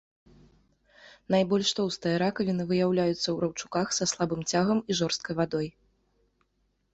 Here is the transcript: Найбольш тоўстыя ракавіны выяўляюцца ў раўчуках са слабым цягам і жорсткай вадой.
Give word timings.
Найбольш 1.33 1.69
тоўстыя 1.79 2.15
ракавіны 2.23 2.63
выяўляюцца 2.71 3.17
ў 3.17 3.35
раўчуках 3.45 3.87
са 3.99 4.09
слабым 4.13 4.41
цягам 4.51 4.83
і 4.89 4.99
жорсткай 5.03 5.33
вадой. 5.43 5.67